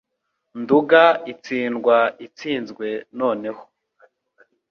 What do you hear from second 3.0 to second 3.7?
noneho.